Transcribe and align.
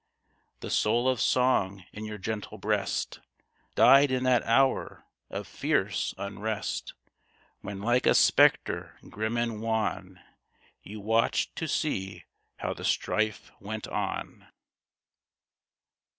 The 0.61 0.71
soul 0.71 1.07
of 1.07 1.21
song 1.21 1.83
in 1.93 2.05
your 2.05 2.17
gentle 2.17 2.57
breast 2.57 3.19
Died 3.75 4.09
in 4.09 4.23
that 4.23 4.41
hour 4.47 5.05
of 5.29 5.45
fierce 5.45 6.15
unrest. 6.17 6.95
When 7.59 7.81
like 7.81 8.07
a 8.07 8.15
spectre 8.15 8.97
grim 9.11 9.37
and 9.37 9.61
wan, 9.61 10.19
You 10.81 11.01
watched 11.01 11.55
to 11.57 11.67
see 11.67 12.23
how 12.57 12.73
the 12.73 12.83
strife 12.83 13.51
went 13.59 13.87
on. 13.87 14.47